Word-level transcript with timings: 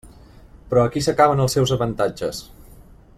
Però 0.71 0.85
aquí 0.85 1.03
s'acaben 1.07 1.45
els 1.45 1.57
seus 1.59 1.75
avantatges. 1.77 2.41